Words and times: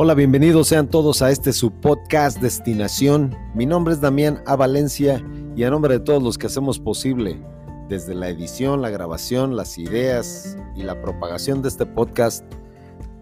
Hola, 0.00 0.14
bienvenidos 0.14 0.68
sean 0.68 0.86
todos 0.86 1.22
a 1.22 1.30
este 1.32 1.52
su 1.52 1.72
podcast 1.72 2.40
Destinación. 2.40 3.36
Mi 3.52 3.66
nombre 3.66 3.94
es 3.94 4.00
Damián 4.00 4.40
A. 4.46 4.54
Valencia 4.54 5.20
y 5.56 5.64
a 5.64 5.70
nombre 5.70 5.94
de 5.94 6.04
todos 6.04 6.22
los 6.22 6.38
que 6.38 6.46
hacemos 6.46 6.78
posible 6.78 7.42
desde 7.88 8.14
la 8.14 8.28
edición, 8.28 8.80
la 8.80 8.90
grabación, 8.90 9.56
las 9.56 9.76
ideas 9.76 10.56
y 10.76 10.84
la 10.84 11.02
propagación 11.02 11.62
de 11.62 11.68
este 11.70 11.84
podcast. 11.84 12.44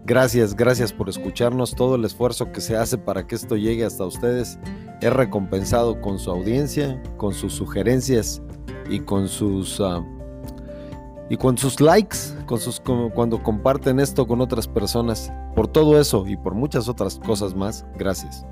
Gracias, 0.05 0.55
gracias 0.55 0.93
por 0.93 1.09
escucharnos. 1.09 1.73
Todo 1.73 1.95
el 1.95 2.05
esfuerzo 2.05 2.51
que 2.51 2.61
se 2.61 2.77
hace 2.77 2.99
para 2.99 3.25
que 3.25 3.33
esto 3.33 3.55
llegue 3.57 3.83
hasta 3.83 4.05
ustedes 4.05 4.59
es 5.01 5.11
recompensado 5.11 5.99
con 5.99 6.19
su 6.19 6.29
audiencia, 6.29 7.01
con 7.17 7.33
sus 7.33 7.53
sugerencias 7.53 8.39
y 8.87 8.99
con 8.99 9.27
sus 9.29 9.79
uh, 9.79 10.05
y 11.27 11.37
con 11.37 11.57
sus 11.57 11.81
likes, 11.81 12.17
con 12.47 12.59
sus 12.59 12.79
cuando 13.13 13.43
comparten 13.43 13.99
esto 13.99 14.25
con 14.25 14.41
otras 14.41 14.67
personas. 14.67 15.31
Por 15.55 15.67
todo 15.67 15.99
eso 15.99 16.25
y 16.25 16.35
por 16.35 16.55
muchas 16.55 16.89
otras 16.89 17.19
cosas 17.19 17.53
más, 17.53 17.85
gracias. 17.99 18.47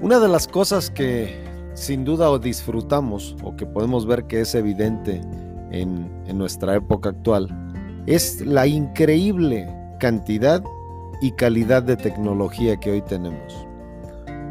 Una 0.00 0.20
de 0.20 0.28
las 0.28 0.46
cosas 0.46 0.90
que 0.90 1.44
sin 1.74 2.04
duda 2.04 2.38
disfrutamos 2.38 3.34
o 3.42 3.56
que 3.56 3.66
podemos 3.66 4.06
ver 4.06 4.26
que 4.26 4.42
es 4.42 4.54
evidente 4.54 5.20
en, 5.72 6.08
en 6.26 6.38
nuestra 6.38 6.76
época 6.76 7.08
actual 7.08 7.48
es 8.06 8.46
la 8.46 8.66
increíble 8.68 9.68
cantidad 9.98 10.62
y 11.20 11.32
calidad 11.32 11.82
de 11.82 11.96
tecnología 11.96 12.76
que 12.76 12.92
hoy 12.92 13.02
tenemos. 13.02 13.66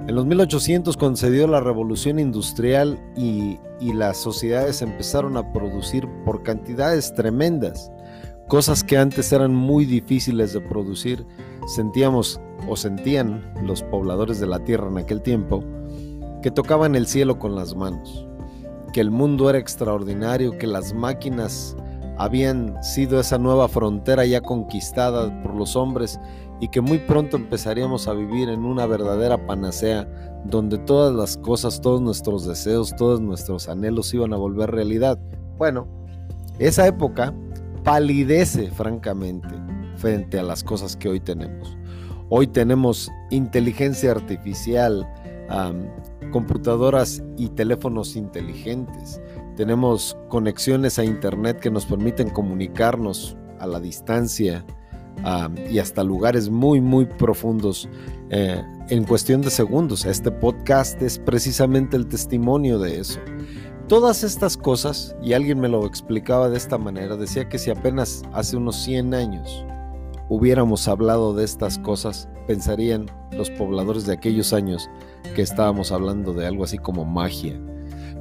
En 0.07 0.13
los 0.13 0.25
1800 0.25 0.97
concedió 0.97 1.47
la 1.47 1.61
revolución 1.61 2.19
industrial 2.19 2.99
y, 3.15 3.57
las 3.79 4.17
sociedades 4.17 4.81
empezaron 4.81 5.37
a 5.37 5.51
producir 5.51 6.07
por 6.23 6.43
cantidades 6.43 7.13
tremendas, 7.13 7.91
cosas 8.47 8.83
que 8.83 8.97
antes 8.97 9.31
eran 9.31 9.53
muy 9.53 9.85
difíciles 9.85 10.53
de 10.53 10.61
producir. 10.61 11.25
Sentíamos 11.67 12.39
o 12.67 12.75
sentían 12.75 13.53
los 13.63 13.83
pobladores 13.83 14.39
de 14.39 14.47
la 14.47 14.59
tierra 14.59 14.87
en 14.87 14.97
aquel 14.97 15.21
tiempo 15.21 15.63
que 16.41 16.51
tocaban 16.51 16.95
el 16.95 17.07
cielo 17.07 17.39
con 17.39 17.55
las 17.55 17.75
manos, 17.75 18.27
que 18.93 19.01
el 19.01 19.09
mundo 19.09 19.49
era 19.49 19.57
extraordinario, 19.57 20.57
que 20.57 20.67
las 20.67 20.93
máquinas 20.93 21.75
habían 22.17 22.81
sido 22.83 23.19
esa 23.19 23.37
nueva 23.37 23.67
frontera 23.67 24.25
ya 24.25 24.41
conquistada 24.41 25.41
por 25.41 25.55
los 25.55 25.75
hombres 25.75 26.19
y 26.59 26.69
que 26.69 26.81
muy 26.81 26.99
pronto 26.99 27.37
empezaríamos 27.37 28.07
a 28.07 28.13
vivir 28.13 28.49
en 28.49 28.65
una 28.65 28.85
verdadera 28.85 29.45
panacea 29.45 30.07
donde 30.45 30.77
todas 30.77 31.13
las 31.13 31.37
cosas, 31.37 31.81
todos 31.81 32.01
nuestros 32.01 32.45
deseos, 32.45 32.95
todos 32.95 33.19
nuestros 33.19 33.67
anhelos 33.67 34.13
iban 34.13 34.33
a 34.33 34.37
volver 34.37 34.71
realidad. 34.71 35.19
Bueno, 35.57 35.87
esa 36.59 36.87
época 36.87 37.33
palidece 37.83 38.71
francamente 38.71 39.49
frente 39.97 40.39
a 40.39 40.43
las 40.43 40.63
cosas 40.63 40.95
que 40.95 41.09
hoy 41.09 41.19
tenemos. 41.19 41.77
Hoy 42.29 42.47
tenemos 42.47 43.11
inteligencia 43.29 44.11
artificial, 44.11 45.07
computadoras 46.31 47.23
y 47.37 47.49
teléfonos 47.49 48.15
inteligentes. 48.15 49.21
Tenemos 49.55 50.17
conexiones 50.29 50.97
a 50.99 51.05
Internet 51.05 51.59
que 51.59 51.69
nos 51.69 51.85
permiten 51.85 52.29
comunicarnos 52.29 53.37
a 53.59 53.67
la 53.67 53.79
distancia 53.79 54.65
y 55.69 55.79
hasta 55.79 56.03
lugares 56.03 56.49
muy, 56.49 56.81
muy 56.81 57.05
profundos 57.05 57.89
eh, 58.29 58.61
en 58.89 59.03
cuestión 59.05 59.41
de 59.41 59.49
segundos. 59.49 60.05
Este 60.05 60.31
podcast 60.31 61.01
es 61.01 61.17
precisamente 61.19 61.97
el 61.97 62.07
testimonio 62.07 62.79
de 62.79 62.99
eso. 62.99 63.19
Todas 63.87 64.23
estas 64.23 64.57
cosas, 64.57 65.15
y 65.21 65.33
alguien 65.33 65.59
me 65.59 65.67
lo 65.67 65.85
explicaba 65.85 66.49
de 66.49 66.57
esta 66.57 66.77
manera, 66.77 67.17
decía 67.17 67.47
que 67.49 67.59
si 67.59 67.69
apenas 67.69 68.23
hace 68.33 68.57
unos 68.57 68.77
100 68.83 69.13
años 69.13 69.65
hubiéramos 70.27 70.87
hablado 70.87 71.35
de 71.35 71.43
estas 71.43 71.77
cosas, 71.79 72.27
pensarían 72.47 73.05
los 73.31 73.51
pobladores 73.51 74.05
de 74.05 74.13
aquellos 74.13 74.53
años 74.53 74.89
que 75.35 75.43
estábamos 75.43 75.91
hablando 75.91 76.33
de 76.33 76.47
algo 76.47 76.63
así 76.63 76.77
como 76.77 77.05
magia. 77.05 77.59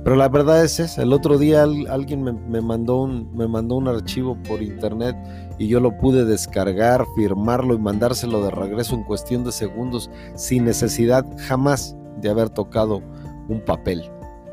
Pero 0.05 0.17
la 0.17 0.29
verdad 0.29 0.63
es 0.63 0.79
esa. 0.81 1.03
El 1.03 1.15
otro 1.15 1.39
día 1.39 1.63
alguien 1.63 2.23
me, 2.23 2.61
mandó 2.61 3.03
un, 3.03 3.35
me 3.35 3.49
mandó 3.49 3.77
un 3.77 3.89
archivo 3.89 4.37
por 4.47 4.63
internet 4.63 5.17
y 5.59 5.67
yo 5.67 5.81
lo 5.81 5.97
pude 5.97 6.27
descargar, 6.27 7.07
firmarlo 7.17 7.75
y 7.75 7.79
mandárselo 7.79 8.45
de 8.45 8.51
regreso 8.51 8.95
en 8.95 9.05
cuestión 9.05 9.45
de 9.45 9.53
segundos 9.53 10.11
sin 10.35 10.67
necesidad 10.67 11.25
jamás 11.49 11.97
de 12.21 12.29
haber 12.29 12.51
tocado 12.51 13.03
un 13.49 13.63
papel. 13.65 14.11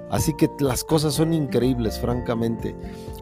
Así 0.10 0.34
que 0.38 0.50
las 0.60 0.86
cosas 0.86 1.16
son 1.16 1.34
increíbles, 1.34 2.00
francamente. 2.00 2.74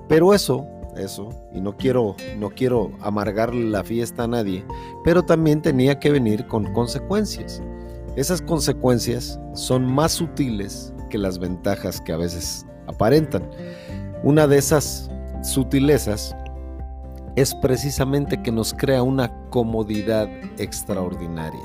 Pero 0.07 0.35
eso, 0.35 0.67
eso, 0.96 1.29
y 1.51 1.61
no 1.61 1.78
quiero, 1.78 2.16
no 2.38 2.51
quiero 2.51 2.91
amargarle 3.01 3.66
la 3.66 3.84
fiesta 3.84 4.23
a 4.23 4.28
nadie, 4.28 4.63
pero 5.03 5.23
también 5.23 5.63
tenía 5.63 6.00
que 6.00 6.11
venir 6.11 6.46
con 6.46 6.72
consecuencias. 6.73 7.61
Esas 8.16 8.41
consecuencias 8.41 9.40
son 9.53 9.85
más 9.85 10.11
sutiles 10.11 10.94
que 11.09 11.18
las 11.18 11.40
ventajas 11.40 12.00
que 12.02 12.14
a 12.14 12.18
veces 12.18 12.66
aparentan. 12.88 13.50
Una 14.24 14.47
de 14.47 14.58
esas 14.58 15.09
sutilezas 15.44 16.36
es 17.36 17.56
precisamente 17.56 18.42
que 18.42 18.52
nos 18.52 18.74
crea 18.74 19.03
una 19.03 19.31
comodidad 19.50 20.28
extraordinaria. 20.58 21.62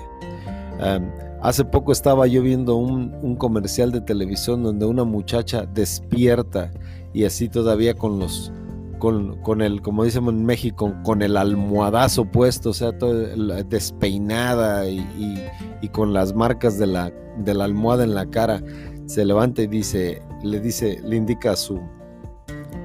hace 1.42 1.64
poco 1.64 1.92
estaba 1.92 2.26
yo 2.26 2.42
viendo 2.42 2.76
un, 2.76 3.36
comercial 3.36 3.90
de 3.92 4.00
televisión 4.00 4.62
donde 4.62 4.86
una 4.86 5.04
muchacha 5.04 5.66
despierta 5.66 6.70
y 7.12 7.24
así 7.24 7.48
todavía 7.48 7.94
con 7.94 8.18
los 8.18 8.52
con, 8.98 9.60
el, 9.60 9.82
como 9.82 10.04
decimos 10.04 10.32
en 10.32 10.46
México, 10.46 10.94
con 11.02 11.20
el 11.20 11.36
almohadazo 11.36 12.24
puesto, 12.24 12.70
o 12.70 12.72
sea, 12.72 12.92
despeinada 13.68 14.88
y, 14.88 15.04
y, 15.82 15.88
con 15.88 16.14
las 16.14 16.34
marcas 16.34 16.78
de 16.78 16.86
la, 16.86 17.12
de 17.36 17.52
la 17.52 17.64
almohada 17.64 18.04
en 18.04 18.14
la 18.14 18.24
cara, 18.30 18.62
se 19.06 19.24
levanta 19.24 19.62
y 19.62 19.66
dice, 19.66 20.22
le 20.42 20.60
dice, 20.60 21.00
le 21.04 21.16
indica 21.16 21.52
a 21.52 21.56
su 21.56 21.80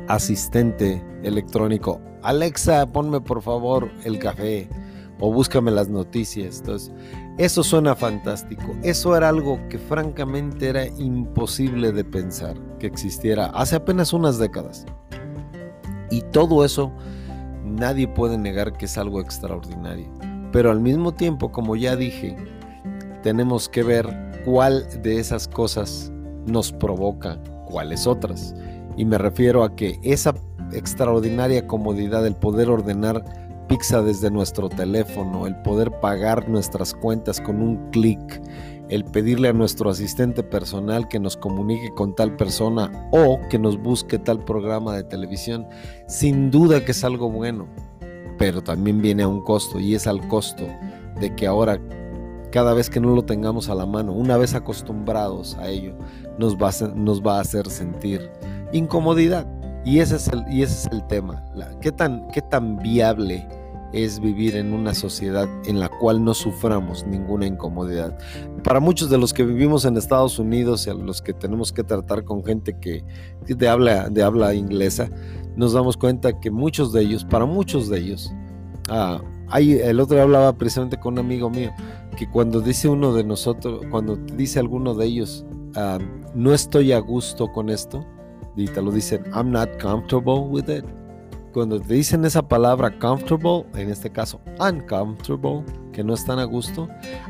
asistente 0.07 1.03
electrónico, 1.23 2.01
Alexa, 2.23 2.85
ponme 2.91 3.21
por 3.21 3.41
favor 3.41 3.89
el 4.03 4.19
café 4.19 4.69
o 5.19 5.31
búscame 5.31 5.71
las 5.71 5.89
noticias. 5.89 6.59
Entonces, 6.59 6.91
eso 7.37 7.63
suena 7.63 7.95
fantástico. 7.95 8.75
Eso 8.83 9.15
era 9.15 9.29
algo 9.29 9.59
que 9.69 9.77
francamente 9.77 10.69
era 10.69 10.85
imposible 10.85 11.91
de 11.91 12.03
pensar 12.03 12.57
que 12.79 12.87
existiera 12.87 13.47
hace 13.47 13.77
apenas 13.77 14.13
unas 14.13 14.37
décadas. 14.37 14.85
Y 16.11 16.21
todo 16.21 16.65
eso 16.65 16.91
nadie 17.63 18.07
puede 18.07 18.37
negar 18.37 18.73
que 18.73 18.85
es 18.85 18.97
algo 18.97 19.21
extraordinario. 19.21 20.09
Pero 20.51 20.71
al 20.71 20.79
mismo 20.79 21.13
tiempo, 21.13 21.51
como 21.51 21.75
ya 21.75 21.95
dije, 21.95 22.35
tenemos 23.21 23.69
que 23.69 23.83
ver 23.83 24.28
cuál 24.49 24.87
de 25.03 25.19
esas 25.19 25.47
cosas 25.47 26.11
nos 26.47 26.71
provoca 26.71 27.39
cuáles 27.67 28.07
otras. 28.07 28.55
Y 28.97 29.05
me 29.05 29.19
refiero 29.19 29.63
a 29.63 29.75
que 29.75 29.99
esa 30.01 30.33
extraordinaria 30.73 31.67
comodidad, 31.67 32.25
el 32.25 32.35
poder 32.35 32.67
ordenar 32.71 33.23
pizza 33.67 34.01
desde 34.01 34.31
nuestro 34.31 34.67
teléfono, 34.67 35.45
el 35.45 35.55
poder 35.61 35.91
pagar 35.99 36.49
nuestras 36.49 36.95
cuentas 36.95 37.39
con 37.39 37.61
un 37.61 37.91
clic, 37.91 38.41
el 38.89 39.05
pedirle 39.05 39.49
a 39.49 39.53
nuestro 39.53 39.91
asistente 39.91 40.41
personal 40.41 41.07
que 41.07 41.19
nos 41.19 41.37
comunique 41.37 41.93
con 41.93 42.15
tal 42.15 42.35
persona 42.35 43.07
o 43.11 43.39
que 43.51 43.59
nos 43.59 43.79
busque 43.79 44.17
tal 44.17 44.43
programa 44.43 44.95
de 44.95 45.03
televisión, 45.03 45.67
sin 46.07 46.49
duda 46.49 46.83
que 46.83 46.93
es 46.93 47.03
algo 47.03 47.29
bueno, 47.29 47.67
pero 48.39 48.63
también 48.63 48.99
viene 48.99 49.21
a 49.21 49.27
un 49.27 49.43
costo 49.43 49.79
y 49.79 49.93
es 49.93 50.07
al 50.07 50.27
costo 50.27 50.65
de 51.19 51.35
que 51.35 51.45
ahora 51.45 51.79
cada 52.51 52.73
vez 52.73 52.89
que 52.89 52.99
no 52.99 53.15
lo 53.15 53.23
tengamos 53.23 53.69
a 53.69 53.75
la 53.75 53.85
mano, 53.85 54.13
una 54.13 54.37
vez 54.37 54.53
acostumbrados 54.55 55.55
a 55.57 55.67
ello, 55.67 55.95
nos 56.37 56.55
va 56.55 56.69
a, 56.69 56.87
nos 56.95 57.21
va 57.21 57.37
a 57.37 57.41
hacer 57.41 57.69
sentir 57.69 58.29
incomodidad. 58.71 59.47
Y 59.85 59.99
ese 59.99 60.17
es 60.17 60.27
el, 60.27 60.43
y 60.49 60.61
ese 60.61 60.87
es 60.87 60.93
el 60.93 61.05
tema. 61.07 61.43
¿qué, 61.81 61.91
tan, 61.91 62.27
¿Qué 62.31 62.41
tan 62.41 62.77
viable 62.77 63.47
es 63.93 64.19
vivir 64.19 64.55
en 64.55 64.73
una 64.73 64.93
sociedad 64.93 65.47
en 65.65 65.79
la 65.79 65.89
cual 65.89 66.23
no 66.23 66.33
suframos 66.33 67.05
ninguna 67.07 67.47
incomodidad? 67.47 68.17
Para 68.63 68.79
muchos 68.79 69.09
de 69.09 69.17
los 69.17 69.33
que 69.33 69.43
vivimos 69.43 69.85
en 69.85 69.95
Estados 69.95 70.37
Unidos 70.37 70.85
y 70.85 70.89
a 70.89 70.93
los 70.93 71.21
que 71.21 71.33
tenemos 71.33 71.71
que 71.71 71.83
tratar 71.83 72.23
con 72.23 72.43
gente 72.43 72.77
que, 72.79 73.03
de, 73.47 73.69
habla, 73.69 74.09
de 74.09 74.21
habla 74.21 74.53
inglesa, 74.53 75.09
nos 75.55 75.73
damos 75.73 75.97
cuenta 75.97 76.39
que 76.39 76.51
muchos 76.51 76.91
de 76.91 77.01
ellos, 77.01 77.23
para 77.25 77.45
muchos 77.45 77.89
de 77.89 77.99
ellos, 77.99 78.33
ah, 78.89 79.21
el 79.55 79.99
otro 79.99 80.21
hablaba 80.21 80.53
precisamente 80.53 80.99
con 80.99 81.13
un 81.13 81.19
amigo 81.19 81.49
mío 81.49 81.71
que 82.19 82.29
cuando 82.29 82.59
dice 82.59 82.89
uno 82.89 83.13
de 83.13 83.23
nosotros, 83.23 83.81
cuando 83.89 84.17
dice 84.17 84.59
alguno 84.59 84.93
de 84.93 85.05
ellos, 85.05 85.45
ah, 85.77 85.99
no 86.35 86.53
estoy 86.53 86.91
a 86.91 86.99
gusto 86.99 87.49
con 87.49 87.69
esto, 87.69 88.05
y 88.57 88.65
te 88.67 88.81
lo 88.81 88.91
dicen, 88.91 89.23
I'm 89.33 89.51
not 89.51 89.69
comfortable 89.81 90.41
with 90.49 90.67
it. 90.69 90.83
Cuando 91.53 91.79
te 91.79 91.93
dicen 91.93 92.25
esa 92.25 92.41
palabra 92.41 92.99
comfortable, 92.99 93.65
en 93.73 93.89
este 93.89 94.09
caso 94.11 94.41
uncomfortable, 94.59 95.63
que 95.93 96.03
no 96.03 96.13
están 96.13 96.39
a 96.39 96.43
gusto, 96.43 96.89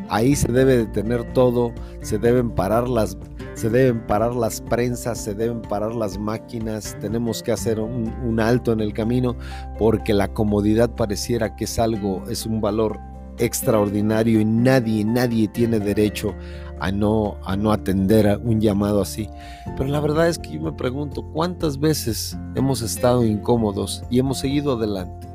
ahí 0.09 0.36
se 0.36 0.51
debe 0.51 0.77
detener 0.77 1.33
todo, 1.33 1.71
se 2.01 2.18
deben 2.18 2.50
parar 2.50 2.89
las 2.89 3.15
se 3.53 3.69
deben 3.69 4.07
parar 4.07 4.33
las 4.33 4.62
prensas, 4.62 5.19
se 5.19 5.36
deben 5.36 5.62
parar 5.62 5.94
las 5.94 6.18
máquinas, 6.18 6.95
tenemos 7.01 7.44
que 7.44 7.51
hacer 7.51 7.80
un, 7.80 8.39
alto 8.39 8.71
en 8.71 8.80
el 8.80 8.94
camino 8.94 9.36
porque 9.77 10.13
la 10.13 10.30
comodidad 10.30 10.95
pareciera 10.95 11.57
que 11.57 11.65
es 11.65 11.77
algo, 11.77 12.24
es 12.30 12.45
un 12.45 12.62
valor 12.62 12.97
extraordinario 13.39 14.39
y 14.39 14.45
nadie, 14.45 15.03
nadie 15.03 15.47
tiene 15.47 15.80
derecho 15.80 16.36
a 16.80 16.91
no, 16.91 17.38
a 17.44 17.56
no 17.56 17.71
atender 17.71 18.27
a 18.27 18.38
un 18.38 18.62
llamado 18.62 19.01
así. 19.01 19.30
Pero 19.77 19.89
la 19.89 20.00
verdad 20.00 20.27
es 20.27 20.39
que 20.39 20.51
yo 20.51 20.62
me 20.62 20.71
pregunto, 20.71 21.24
¿cuántas 21.33 21.80
veces 21.80 22.38
hemos 22.56 22.81
estado 22.81 23.24
incómodos 23.24 24.03
y 24.09 24.19
hemos 24.19 24.39
seguido 24.39 24.74
adelante? 24.74 25.27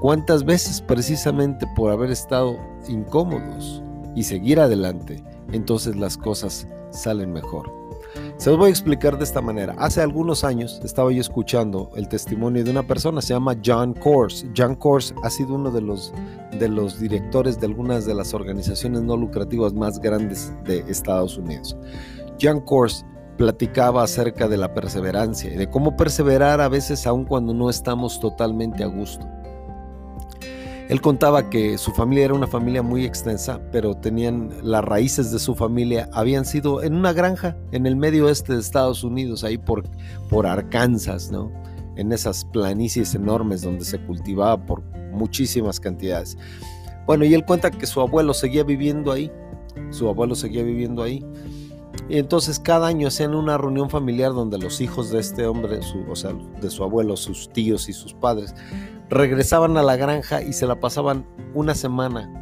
¿Cuántas 0.00 0.44
veces 0.44 0.80
precisamente 0.80 1.66
por 1.76 1.90
haber 1.90 2.10
estado 2.10 2.56
incómodos 2.88 3.82
y 4.14 4.22
seguir 4.22 4.58
adelante, 4.58 5.22
entonces 5.52 5.96
las 5.96 6.16
cosas 6.16 6.66
salen 6.90 7.32
mejor? 7.32 7.79
Se 8.36 8.50
los 8.50 8.58
voy 8.58 8.68
a 8.68 8.70
explicar 8.70 9.18
de 9.18 9.24
esta 9.24 9.40
manera. 9.40 9.74
Hace 9.78 10.00
algunos 10.00 10.44
años 10.44 10.80
estaba 10.84 11.12
yo 11.12 11.20
escuchando 11.20 11.90
el 11.94 12.08
testimonio 12.08 12.64
de 12.64 12.70
una 12.70 12.82
persona, 12.82 13.20
se 13.20 13.34
llama 13.34 13.56
John 13.64 13.94
Kors. 13.94 14.46
John 14.56 14.74
Kors 14.76 15.14
ha 15.22 15.30
sido 15.30 15.54
uno 15.54 15.70
de 15.70 15.80
los, 15.80 16.12
de 16.58 16.68
los 16.68 17.00
directores 17.00 17.60
de 17.60 17.66
algunas 17.66 18.06
de 18.06 18.14
las 18.14 18.34
organizaciones 18.34 19.02
no 19.02 19.16
lucrativas 19.16 19.74
más 19.74 20.00
grandes 20.00 20.52
de 20.64 20.78
Estados 20.88 21.36
Unidos. 21.36 21.76
John 22.40 22.60
Kors 22.60 23.04
platicaba 23.36 24.02
acerca 24.02 24.48
de 24.48 24.58
la 24.58 24.74
perseverancia 24.74 25.52
y 25.52 25.56
de 25.56 25.70
cómo 25.70 25.96
perseverar 25.96 26.60
a 26.60 26.68
veces 26.68 27.06
aun 27.06 27.24
cuando 27.24 27.54
no 27.54 27.70
estamos 27.70 28.20
totalmente 28.20 28.84
a 28.84 28.86
gusto. 28.86 29.26
Él 30.90 31.00
contaba 31.00 31.48
que 31.50 31.78
su 31.78 31.92
familia 31.92 32.24
era 32.24 32.34
una 32.34 32.48
familia 32.48 32.82
muy 32.82 33.04
extensa, 33.04 33.60
pero 33.70 33.94
tenían 33.94 34.50
las 34.60 34.84
raíces 34.84 35.30
de 35.30 35.38
su 35.38 35.54
familia, 35.54 36.10
habían 36.12 36.44
sido 36.44 36.82
en 36.82 36.96
una 36.96 37.12
granja 37.12 37.56
en 37.70 37.86
el 37.86 37.94
medio 37.94 38.26
oeste 38.26 38.54
de 38.54 38.58
Estados 38.58 39.04
Unidos, 39.04 39.44
ahí 39.44 39.56
por, 39.56 39.84
por 40.28 40.48
Arkansas, 40.48 41.30
¿no? 41.30 41.52
En 41.94 42.10
esas 42.10 42.44
planicies 42.44 43.14
enormes 43.14 43.62
donde 43.62 43.84
se 43.84 44.04
cultivaba 44.04 44.66
por 44.66 44.82
muchísimas 45.12 45.78
cantidades. 45.78 46.36
Bueno, 47.06 47.24
y 47.24 47.34
él 47.34 47.44
cuenta 47.44 47.70
que 47.70 47.86
su 47.86 48.00
abuelo 48.00 48.34
seguía 48.34 48.64
viviendo 48.64 49.12
ahí, 49.12 49.30
su 49.90 50.08
abuelo 50.08 50.34
seguía 50.34 50.64
viviendo 50.64 51.04
ahí. 51.04 51.24
Y 52.08 52.18
entonces 52.18 52.58
cada 52.58 52.88
año 52.88 53.06
hacían 53.06 53.36
una 53.36 53.56
reunión 53.58 53.90
familiar 53.90 54.32
donde 54.32 54.58
los 54.58 54.80
hijos 54.80 55.10
de 55.10 55.20
este 55.20 55.46
hombre, 55.46 55.78
o 56.08 56.16
sea, 56.16 56.32
de 56.60 56.68
su 56.68 56.82
abuelo, 56.82 57.16
sus 57.16 57.48
tíos 57.52 57.88
y 57.88 57.92
sus 57.92 58.12
padres, 58.12 58.56
regresaban 59.10 59.76
a 59.76 59.82
la 59.82 59.96
granja 59.96 60.40
y 60.40 60.52
se 60.52 60.66
la 60.66 60.78
pasaban 60.78 61.26
una 61.52 61.74
semana 61.74 62.40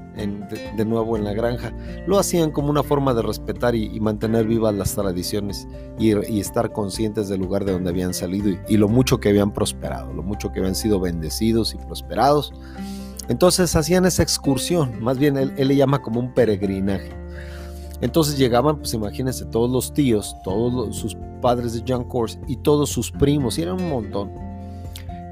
de, 0.76 0.84
nuevo 0.84 1.16
en 1.16 1.24
la 1.24 1.32
granja. 1.32 1.72
Lo 2.06 2.18
hacían 2.18 2.50
como 2.50 2.70
una 2.70 2.82
forma 2.82 3.14
de 3.14 3.22
respetar 3.22 3.74
y, 3.74 3.98
mantener 4.00 4.46
vivas 4.46 4.74
las 4.74 4.94
tradiciones 4.94 5.66
y, 5.98 6.40
estar 6.40 6.72
conscientes 6.72 7.28
del 7.28 7.40
lugar 7.40 7.64
de 7.64 7.72
donde 7.72 7.90
habían 7.90 8.12
salido 8.12 8.50
y, 8.68 8.76
lo 8.76 8.88
mucho 8.88 9.18
que 9.18 9.30
habían 9.30 9.52
prosperado, 9.52 10.12
lo 10.12 10.22
mucho 10.22 10.52
que 10.52 10.60
habían 10.60 10.74
sido 10.74 11.00
bendecidos 11.00 11.74
y 11.74 11.78
prosperados. 11.78 12.52
Entonces 13.28 13.74
hacían 13.76 14.06
esa 14.06 14.22
excursión, 14.22 15.02
más 15.02 15.18
bien 15.18 15.36
él, 15.36 15.54
le 15.56 15.76
llama 15.76 16.02
como 16.02 16.20
un 16.20 16.32
peregrinaje. 16.32 17.10
Entonces 18.00 18.38
llegaban, 18.38 18.78
pues 18.78 18.94
imagínense, 18.94 19.44
todos 19.46 19.70
los 19.70 19.92
tíos, 19.92 20.36
todos 20.44 20.96
sus 20.96 21.16
padres 21.42 21.74
de 21.74 21.84
John 21.86 22.04
Course 22.04 22.38
y 22.46 22.56
todos 22.56 22.90
sus 22.90 23.10
primos, 23.10 23.58
y 23.58 23.62
eran 23.62 23.80
un 23.80 23.88
montón. 23.88 24.32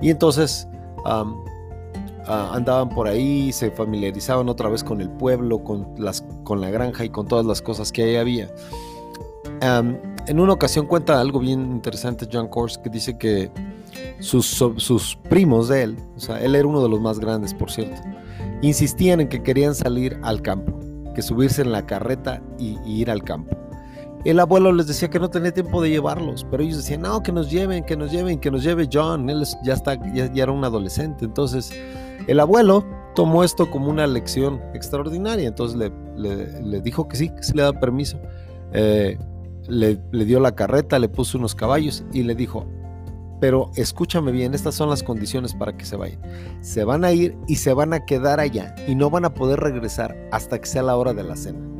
Y 0.03 0.11
entonces 0.11 0.69
Andaban 2.27 2.89
por 2.89 3.07
ahí, 3.07 3.53
se 3.53 3.71
familiarizaban 3.71 4.49
otra 4.49 4.69
vez 4.69 4.83
con 4.83 5.01
el 5.01 5.11
pueblo, 5.11 5.63
con, 5.63 5.87
las, 5.97 6.25
con 6.43 6.61
la 6.61 6.71
granja 6.71 7.05
y 7.05 7.09
con 7.09 7.29
todas 7.29 7.47
las 7.47 7.63
cosas 7.63 7.93
que 7.93 8.03
ahí 8.03 8.17
había. 8.17 8.49
en 9.61 10.41
una 10.41 10.53
ocasión 10.53 10.87
cuenta 10.87 11.21
algo 11.21 11.39
bien 11.39 11.61
interesante 11.71 12.29
John 12.31 12.49
Kors 12.49 12.79
que 12.79 12.91
dice 12.91 13.17
que 13.17 13.51
sus, 14.19 14.47
sus 14.47 15.17
primos 15.29 15.69
de 15.69 15.83
él, 15.85 15.97
o 16.17 16.21
sea, 16.21 16.41
él 16.41 16.55
era 16.55 16.67
uno 16.67 16.83
de 16.83 16.89
los 16.89 17.01
más 17.01 17.21
grandes, 17.21 17.55
por 17.55 17.71
cierto, 17.71 18.01
insistían 18.63 19.21
en 19.21 19.29
que 19.29 19.43
querían 19.43 19.75
salir 19.75 20.19
al 20.23 20.43
campo, 20.43 20.81
que 21.15 21.23
subirse 21.23 21.63
en 21.63 21.71
la 21.71 21.87
carreta 21.87 22.43
y 22.59 22.79
ir 22.85 23.11
al 23.11 23.23
campo. 23.23 23.66
El 24.27 24.41
abuelo 24.41 24.73
les 24.73 24.89
decía 24.89 25.09
que 25.09 25.21
no 25.21 25.31
tenía 25.31 25.55
tiempo 25.55 25.81
de 25.81 25.89
llevarlos, 25.89 26.45
pero 26.51 26.65
ellos 26.65 26.79
decían, 26.79 27.03
no, 27.03 27.23
que 27.23 27.31
nos 27.31 27.49
lleven, 27.49 27.85
que 27.85 27.97
nos 27.97 28.11
lleven, 28.11 28.41
que 28.41 28.51
nos 28.51 28.65
lleve 28.65 28.89
John. 28.93 29.31
Él 29.31 29.47
ya, 29.63 29.75
está, 29.75 29.95
ya, 30.13 30.25
era 30.35 30.51
un 30.51 30.65
adolescente. 30.65 31.25
Entonces, 31.25 31.73
el 32.27 32.41
abuelo 32.41 32.85
tomó 33.15 33.45
esto 33.45 33.71
como 33.71 33.89
una 33.89 34.05
lección 34.09 34.61
extraordinaria. 34.75 35.47
Entonces 35.47 35.93
le, 36.17 36.81
dijo 36.81 37.07
que 37.07 37.17
sí, 37.17 37.29
que 37.29 37.43
se 37.45 37.55
le 37.55 37.63
da 37.63 37.73
permiso. 37.79 38.19
Eh, 38.73 39.17
le, 39.69 40.01
le 40.11 40.25
dio 40.25 40.41
la 40.41 40.57
carreta, 40.57 40.99
le 40.99 41.09
puso 41.09 41.39
unos 41.39 41.55
caballos 41.55 42.03
y 42.13 42.25
le 42.25 42.35
dijo, 42.35 42.67
pero 43.41 43.71
escúchame 43.77 44.33
bien, 44.33 44.55
estas 44.55 44.75
son 44.75 44.91
las 44.91 45.05
condiciones 45.05 45.55
para 45.55 45.77
que 45.77 45.85
se 45.85 45.95
vayan. 45.95 46.21
Se 46.63 46.83
van 46.83 47.05
a 47.05 47.13
ir 47.13 47.37
y 47.47 47.55
se 47.57 47.73
van 47.73 47.93
a 47.93 48.05
quedar 48.05 48.41
allá 48.41 48.75
y 48.89 48.97
no 48.97 49.09
van 49.09 49.25
a 49.25 49.35
poder 49.35 49.61
regresar 49.61 50.17
hasta 50.33 50.59
que 50.59 50.67
sea 50.67 50.83
la 50.83 50.97
hora 50.97 51.15
de 51.15 51.23
la 51.23 51.37
cena. 51.37 51.76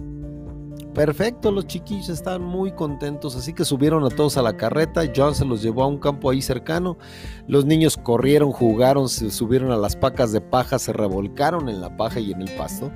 Perfecto, 0.97 1.53
los 1.53 1.67
chiquillos 1.67 2.09
estaban 2.09 2.41
muy 2.41 2.73
contentos, 2.73 3.37
así 3.37 3.53
que 3.53 3.67
subieron 3.67 4.03
a 4.05 4.09
todos 4.09 4.39
a 4.39 4.43
la 4.43 4.57
carreta. 4.57 5.03
John 5.15 5.35
se 5.35 5.45
los 5.45 5.61
llevó 5.61 5.83
a 5.83 5.87
un 5.87 5.99
campo 5.99 6.31
ahí 6.31 6.41
cercano. 6.41 6.97
Los 7.47 7.67
niños 7.67 7.99
corrieron, 7.99 8.51
jugaron, 8.51 9.11
se 9.11 9.31
subieron 9.31 9.71
a 9.73 9.77
las 9.77 9.95
pacas 9.95 10.33
de 10.33 10.41
paja, 10.41 10.79
se 10.79 10.95
revolcaron 10.95 11.69
en 11.69 11.83
la 11.83 11.95
paja 11.99 12.19
y 12.19 12.33
en 12.33 12.41
el 12.41 12.51
pasto. 12.57 12.91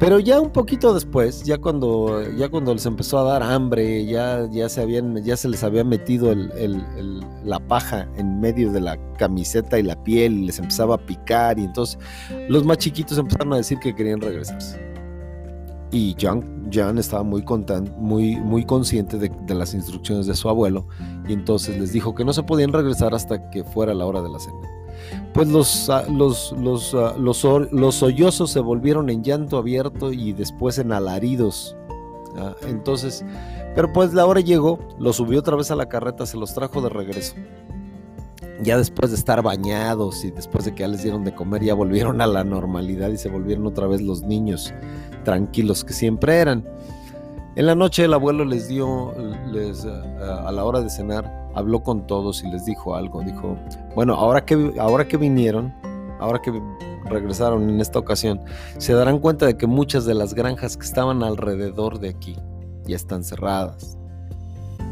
Pero 0.00 0.18
ya 0.18 0.40
un 0.40 0.50
poquito 0.50 0.92
después, 0.92 1.44
ya 1.44 1.58
cuando, 1.58 2.28
ya 2.36 2.48
cuando 2.48 2.74
les 2.74 2.84
empezó 2.86 3.20
a 3.20 3.22
dar 3.22 3.44
hambre, 3.44 4.04
ya, 4.06 4.48
ya, 4.50 4.68
se, 4.68 4.80
habían, 4.80 5.22
ya 5.22 5.36
se 5.36 5.48
les 5.48 5.62
había 5.62 5.84
metido 5.84 6.34
la 6.34 7.60
paja 7.68 8.08
en 8.16 8.40
medio 8.40 8.72
de 8.72 8.80
la 8.80 8.98
camiseta 9.16 9.78
y 9.78 9.84
la 9.84 10.02
piel 10.02 10.38
y 10.38 10.46
les 10.46 10.58
empezaba 10.58 10.96
a 10.96 10.98
picar 10.98 11.56
y 11.60 11.64
entonces 11.66 12.00
los 12.48 12.64
más 12.64 12.78
chiquitos 12.78 13.16
empezaron 13.16 13.52
a 13.52 13.58
decir 13.58 13.78
que 13.78 13.94
querían 13.94 14.20
regresarse. 14.20 14.89
Y 15.92 16.14
Jan, 16.18 16.70
Jan 16.72 16.98
estaba 16.98 17.24
muy, 17.24 17.44
muy, 17.98 18.36
muy 18.36 18.64
consciente 18.64 19.18
de, 19.18 19.54
las 19.54 19.74
instrucciones 19.74 20.26
de 20.26 20.34
su 20.34 20.48
abuelo 20.48 20.86
y 21.28 21.32
entonces 21.32 21.78
les 21.78 21.92
dijo 21.92 22.14
que 22.14 22.24
no 22.24 22.32
se 22.32 22.44
podían 22.44 22.72
regresar 22.72 23.12
hasta 23.12 23.50
que 23.50 23.64
fuera 23.64 23.92
la 23.92 24.06
hora 24.06 24.22
de 24.22 24.28
la 24.28 24.38
cena. 24.38 24.56
Pues 25.34 25.48
los, 25.48 25.90
ah, 25.90 26.04
los, 26.08 26.52
los, 26.52 26.94
ah, 26.94 27.14
los, 27.18 27.44
los 27.72 27.94
sollozos 27.94 28.50
se 28.50 28.60
volvieron 28.60 29.10
en 29.10 29.24
llanto 29.24 29.58
abierto 29.58 30.12
y 30.12 30.32
después 30.32 30.78
en 30.78 30.92
alaridos. 30.92 31.76
Ah, 32.36 32.54
entonces, 32.68 33.24
pero 33.74 33.92
pues 33.92 34.14
la 34.14 34.26
hora 34.26 34.40
llegó, 34.40 34.78
los 34.98 35.16
subió 35.16 35.40
otra 35.40 35.56
vez 35.56 35.72
a 35.72 35.76
la 35.76 35.88
carreta, 35.88 36.24
se 36.24 36.36
los 36.36 36.54
trajo 36.54 36.80
de 36.80 36.88
regreso 36.88 37.34
ya 38.62 38.76
después 38.76 39.10
de 39.10 39.16
estar 39.16 39.42
bañados 39.42 40.22
y 40.22 40.30
después 40.30 40.66
de 40.66 40.74
que 40.74 40.80
ya 40.80 40.88
les 40.88 41.02
dieron 41.02 41.24
de 41.24 41.34
comer, 41.34 41.62
ya 41.62 41.72
volvieron 41.72 42.20
a 42.20 42.26
la 42.26 42.44
normalidad 42.44 43.08
y 43.08 43.16
se 43.16 43.30
volvieron 43.30 43.66
otra 43.66 43.86
vez 43.86 44.02
los 44.02 44.22
niños 44.22 44.74
tranquilos 45.24 45.84
que 45.84 45.92
siempre 45.92 46.36
eran. 46.36 46.66
En 47.56 47.66
la 47.66 47.74
noche 47.74 48.04
el 48.04 48.14
abuelo 48.14 48.44
les 48.44 48.68
dio, 48.68 49.12
les, 49.50 49.84
eh, 49.84 49.90
a 49.90 50.52
la 50.52 50.64
hora 50.64 50.80
de 50.80 50.88
cenar, 50.88 51.50
habló 51.54 51.82
con 51.82 52.06
todos 52.06 52.44
y 52.44 52.50
les 52.50 52.64
dijo 52.64 52.94
algo. 52.94 53.22
Dijo, 53.22 53.56
bueno, 53.94 54.14
ahora 54.14 54.44
que, 54.44 54.74
ahora 54.78 55.06
que 55.06 55.16
vinieron, 55.16 55.74
ahora 56.20 56.40
que 56.40 56.52
regresaron 57.06 57.68
en 57.68 57.80
esta 57.80 57.98
ocasión, 57.98 58.40
se 58.78 58.92
darán 58.92 59.18
cuenta 59.18 59.46
de 59.46 59.56
que 59.56 59.66
muchas 59.66 60.04
de 60.04 60.14
las 60.14 60.34
granjas 60.34 60.76
que 60.76 60.86
estaban 60.86 61.22
alrededor 61.22 61.98
de 61.98 62.10
aquí 62.10 62.36
ya 62.84 62.96
están 62.96 63.24
cerradas, 63.24 63.98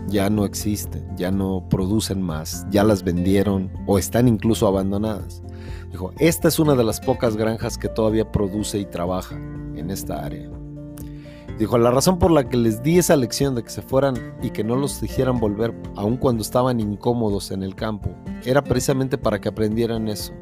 ya 0.09 0.31
no 0.31 0.45
existen, 0.45 1.07
ya 1.17 1.31
no 1.31 1.67
producen 1.69 2.23
más, 2.23 2.67
ya 2.71 2.83
las 2.83 3.05
vendieron 3.05 3.71
o 3.87 3.99
están 3.99 4.27
incluso 4.27 4.67
abandonadas. 4.67 5.43
Dijo, 5.91 6.13
esta 6.19 6.49
es 6.49 6.59
una 6.59 6.75
de 6.75 6.85
las 6.85 7.01
pocas 7.01 7.37
granjas 7.37 7.79
que 7.79 7.89
todavía 7.89 8.31
produce 8.31 8.79
y 8.79 8.85
trabaja 8.85 9.37
en 9.37 9.91
esta 9.91 10.25
área. 10.25 10.51
Dijo, 11.59 11.79
la 11.79 11.91
razón 11.91 12.19
por 12.19 12.31
la 12.31 12.49
que 12.49 12.57
les 12.57 12.83
di 12.83 12.99
esa 12.99 13.17
lección 13.17 13.55
de 13.55 13.65
que 13.65 13.71
se 13.71 13.83
fueran 13.83 14.15
y 14.43 14.51
que 14.51 14.63
no 14.63 14.77
los 14.77 15.01
dijeran 15.01 15.41
volver, 15.41 15.75
aun 15.97 16.17
cuando 16.17 16.43
estaban 16.43 16.79
incómodos 16.79 17.51
en 17.51 17.63
el 17.63 17.75
campo, 17.75 18.11
era 18.45 18.63
precisamente 18.63 19.17
para 19.19 19.41
que 19.41 19.49
aprendieran 19.49 20.09
eso. 20.09 20.35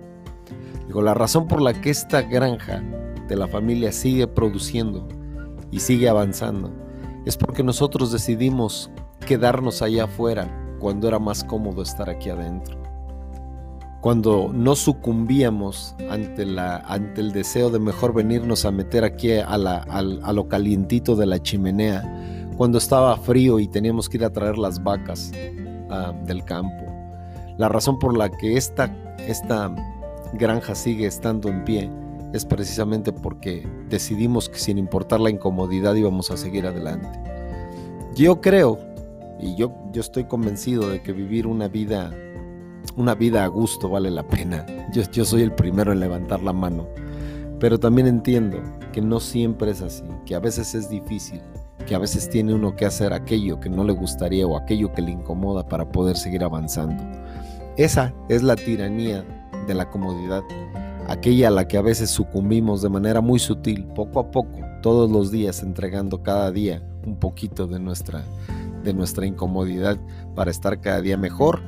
Dijo, 0.86 1.00
la 1.00 1.14
razón 1.14 1.46
por 1.46 1.62
la 1.62 1.80
que 1.80 1.90
esta 1.90 2.22
granja 2.22 2.82
de 3.28 3.36
la 3.36 3.46
familia 3.46 3.92
sigue 3.92 4.26
produciendo 4.26 5.08
y 5.70 5.80
sigue 5.80 6.08
avanzando 6.08 6.72
es 7.24 7.36
porque 7.36 7.62
nosotros 7.62 8.12
decidimos 8.12 8.90
quedarnos 9.26 9.80
allá 9.82 10.04
afuera 10.04 10.76
cuando 10.78 11.08
era 11.08 11.18
más 11.18 11.42
cómodo 11.42 11.82
estar 11.82 12.10
aquí 12.10 12.30
adentro 12.30 12.85
cuando 14.06 14.52
no 14.54 14.76
sucumbíamos 14.76 15.96
ante, 16.08 16.42
el 16.44 17.32
deseo 17.32 17.70
de 17.70 17.80
mejor 17.80 18.14
venirnos 18.14 18.64
a 18.64 18.70
meter 18.70 19.02
aquí 19.02 19.32
a, 19.32 19.58
lo 19.58 20.46
calientito 20.46 21.16
de 21.16 21.26
la 21.26 21.42
chimenea, 21.42 22.04
cuando 22.56 22.78
estaba 22.78 23.16
frío 23.16 23.58
y 23.58 23.66
teníamos 23.66 24.08
que 24.08 24.18
ir 24.18 24.24
a 24.24 24.30
traer 24.30 24.58
las 24.58 24.80
vacas 24.80 25.32
ah, 25.90 26.12
del 26.24 26.44
campo. 26.44 26.84
La 27.58 27.68
razón 27.68 27.98
por 27.98 28.16
la 28.16 28.28
que 28.28 28.56
esta, 28.56 28.94
granja 30.34 30.76
sigue 30.76 31.06
estando 31.06 31.48
en 31.48 31.64
pie 31.64 31.90
es 32.32 32.44
precisamente 32.44 33.10
porque 33.10 33.68
decidimos 33.88 34.48
que 34.48 34.60
sin 34.60 34.78
importar 34.78 35.18
la 35.18 35.30
incomodidad 35.30 35.96
íbamos 35.96 36.30
a 36.30 36.36
seguir 36.36 36.64
adelante. 36.68 37.08
Yo 38.14 38.40
creo, 38.40 38.78
y 39.40 39.56
yo 39.56 39.72
estoy 39.94 40.26
convencido 40.26 40.90
de 40.90 41.02
que 41.02 41.12
vivir 41.12 41.48
una 41.48 41.66
vida 41.66 42.12
una 42.96 43.14
vida 43.14 43.44
a 43.44 43.48
gusto 43.48 43.88
vale 43.88 44.10
la 44.10 44.26
pena. 44.26 44.64
Yo, 44.92 45.24
soy 45.24 45.42
el 45.42 45.52
primero 45.52 45.92
en 45.92 46.00
levantar 46.00 46.42
la 46.42 46.52
mano. 46.52 46.86
Pero 47.58 47.78
también 47.78 48.06
entiendo 48.06 48.58
que 48.92 49.00
no 49.00 49.18
siempre 49.18 49.70
es 49.70 49.82
así, 49.82 50.04
que 50.26 50.34
a 50.34 50.38
veces 50.38 50.74
es 50.74 50.90
difícil, 50.90 51.40
que 51.86 51.94
a 51.94 51.98
veces 51.98 52.28
tiene 52.28 52.54
uno 52.54 52.76
que 52.76 52.84
hacer 52.84 53.12
aquello 53.12 53.60
que 53.60 53.70
no 53.70 53.82
le 53.82 53.94
gustaría 53.94 54.46
o 54.46 54.56
aquello 54.56 54.92
que 54.92 55.02
le 55.02 55.12
incomoda 55.12 55.66
para 55.66 55.90
poder 55.90 56.16
seguir 56.16 56.44
avanzando. 56.44 57.02
Esa 57.76 58.14
es 58.28 58.42
la 58.42 58.56
tiranía 58.56 59.24
de 59.66 59.74
la 59.74 59.88
comodidad, 59.88 60.42
aquella 61.08 61.48
a 61.48 61.50
la 61.50 61.66
que 61.68 61.78
a 61.78 61.82
veces 61.82 62.10
sucumbimos 62.10 62.82
de 62.82 62.90
manera 62.90 63.20
muy 63.20 63.38
sutil, 63.38 63.86
poco 63.86 64.20
a 64.20 64.30
poco, 64.30 64.58
todos 64.82 65.10
los 65.10 65.30
días, 65.30 65.62
entregando 65.62 66.22
cada 66.22 66.50
día 66.52 66.82
un 67.06 67.16
poquito 67.16 67.66
de 67.66 67.78
nuestra, 67.78 68.24
de 68.86 68.94
nuestra 68.94 69.26
incomodidad 69.26 69.98
para 70.34 70.50
estar 70.50 70.80
cada 70.80 71.02
día 71.02 71.18
mejor, 71.18 71.60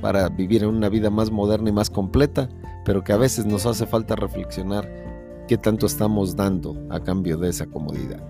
para 0.00 0.28
vivir 0.28 0.64
en 0.64 0.70
una 0.70 0.88
vida 0.88 1.10
más 1.10 1.30
moderna 1.30 1.68
y 1.68 1.72
más 1.72 1.90
completa, 1.90 2.48
pero 2.84 3.04
que 3.04 3.12
a 3.12 3.16
veces 3.16 3.46
nos 3.46 3.66
hace 3.66 3.86
falta 3.86 4.16
reflexionar 4.16 4.90
qué 5.46 5.56
tanto 5.56 5.86
estamos 5.86 6.34
dando 6.34 6.76
a 6.90 6.98
cambio 6.98 7.36
de 7.36 7.50
esa 7.50 7.66
comodidad. 7.66 8.20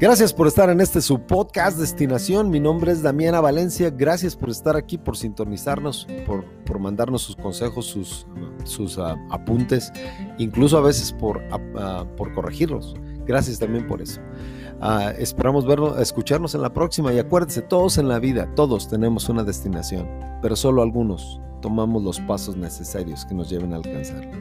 Gracias 0.00 0.32
por 0.32 0.46
estar 0.46 0.70
en 0.70 0.80
este 0.80 1.00
su 1.00 1.20
podcast 1.20 1.78
Destinación. 1.78 2.50
Mi 2.50 2.60
nombre 2.60 2.92
es 2.92 3.02
Damiana 3.02 3.40
Valencia. 3.40 3.90
Gracias 3.90 4.36
por 4.36 4.50
estar 4.50 4.76
aquí, 4.76 4.96
por 4.96 5.16
sintonizarnos, 5.16 6.06
por, 6.24 6.44
por 6.64 6.78
mandarnos 6.78 7.22
sus 7.22 7.34
consejos, 7.34 7.86
sus, 7.86 8.26
sus 8.64 8.96
uh, 8.96 9.16
apuntes, 9.30 9.92
incluso 10.38 10.78
a 10.78 10.82
veces 10.82 11.12
por, 11.12 11.38
uh, 11.38 12.06
por 12.16 12.32
corregirlos. 12.32 12.94
Gracias 13.26 13.58
también 13.58 13.86
por 13.88 14.00
eso. 14.00 14.20
Uh, 14.80 15.10
esperamos 15.18 15.66
verlo, 15.66 15.98
escucharnos 15.98 16.54
en 16.54 16.62
la 16.62 16.72
próxima 16.72 17.12
y 17.12 17.18
acuérdense, 17.18 17.62
todos 17.62 17.98
en 17.98 18.08
la 18.08 18.20
vida, 18.20 18.48
todos 18.54 18.88
tenemos 18.88 19.28
una 19.28 19.42
destinación, 19.42 20.08
pero 20.40 20.54
solo 20.54 20.82
algunos 20.82 21.40
tomamos 21.60 22.02
los 22.04 22.20
pasos 22.20 22.56
necesarios 22.56 23.24
que 23.26 23.34
nos 23.34 23.50
lleven 23.50 23.72
a 23.72 23.76
alcanzarla. 23.76 24.38